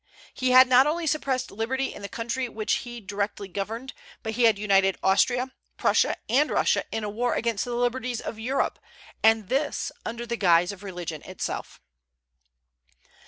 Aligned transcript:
He 0.33 0.49
had 0.49 0.67
not 0.67 0.87
only 0.87 1.05
suppressed 1.05 1.51
liberty 1.51 1.93
in 1.93 2.01
the 2.01 2.09
country 2.09 2.49
which 2.49 2.73
he 2.89 2.99
directly 2.99 3.47
governed, 3.47 3.93
but 4.23 4.33
he 4.33 4.45
had 4.45 4.57
united 4.57 4.97
Austria, 5.03 5.53
Prussia, 5.77 6.17
and 6.27 6.49
Russia 6.49 6.83
in 6.91 7.03
a 7.03 7.07
war 7.09 7.35
against 7.35 7.65
the 7.65 7.75
liberties 7.75 8.19
of 8.19 8.39
Europe, 8.39 8.79
and 9.21 9.47
this 9.47 9.91
under 10.03 10.25
the 10.25 10.37
guise 10.37 10.71
of 10.71 10.81
religion 10.81 11.21
itself. 11.21 11.79